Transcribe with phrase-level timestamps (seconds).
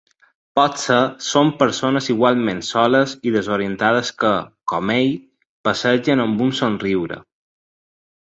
[0.59, 4.33] Potser són persones igualment soles i desorientades que,
[4.73, 5.13] com ell,
[5.69, 7.19] passegen amb un somriure.